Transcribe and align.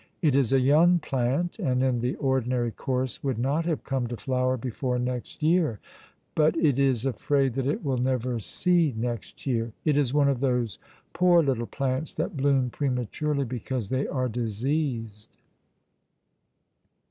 "It 0.23 0.33
is 0.33 0.51
a 0.51 0.59
young 0.59 0.97
plant, 0.97 1.59
and 1.59 1.83
in 1.83 1.99
the 1.99 2.15
ordinary 2.15 2.71
course 2.71 3.23
would 3.23 3.37
not 3.37 3.65
have 3.67 3.83
come 3.83 4.07
to 4.07 4.17
flower 4.17 4.57
before 4.57 4.97
next 4.97 5.43
year. 5.43 5.79
But 6.33 6.57
it 6.57 6.79
is 6.79 7.05
afraid 7.05 7.53
that 7.53 7.67
it 7.67 7.85
will 7.85 7.99
never 7.99 8.39
see 8.39 8.95
next 8.97 9.45
year. 9.45 9.73
It 9.85 9.95
is 9.97 10.11
one 10.11 10.27
of 10.27 10.39
those 10.39 10.79
poor 11.13 11.43
little 11.43 11.67
plants 11.67 12.15
that 12.15 12.35
bloom 12.35 12.71
prematurely 12.71 13.45
because 13.45 13.89
they 13.89 14.07
are 14.07 14.27
diseased." 14.27 15.29